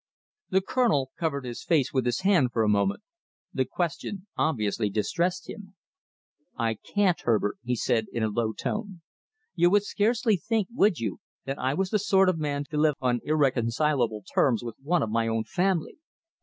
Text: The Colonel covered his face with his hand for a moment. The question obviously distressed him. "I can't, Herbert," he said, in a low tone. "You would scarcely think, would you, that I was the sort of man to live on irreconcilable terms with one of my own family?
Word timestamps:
The 0.49 0.61
Colonel 0.61 1.11
covered 1.19 1.45
his 1.45 1.63
face 1.63 1.93
with 1.93 2.07
his 2.07 2.21
hand 2.21 2.51
for 2.51 2.63
a 2.63 2.67
moment. 2.67 3.03
The 3.53 3.65
question 3.65 4.25
obviously 4.35 4.89
distressed 4.89 5.47
him. 5.47 5.75
"I 6.57 6.73
can't, 6.73 7.21
Herbert," 7.21 7.59
he 7.63 7.75
said, 7.75 8.07
in 8.11 8.23
a 8.23 8.27
low 8.29 8.51
tone. 8.51 9.03
"You 9.53 9.69
would 9.69 9.83
scarcely 9.83 10.37
think, 10.37 10.69
would 10.71 10.97
you, 10.97 11.19
that 11.45 11.59
I 11.59 11.75
was 11.75 11.91
the 11.91 11.99
sort 11.99 12.29
of 12.29 12.39
man 12.39 12.63
to 12.71 12.77
live 12.77 12.95
on 12.99 13.19
irreconcilable 13.23 14.23
terms 14.33 14.63
with 14.63 14.73
one 14.81 15.03
of 15.03 15.11
my 15.11 15.27
own 15.27 15.43
family? 15.43 15.99